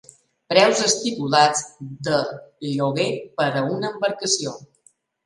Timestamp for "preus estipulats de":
0.51-2.15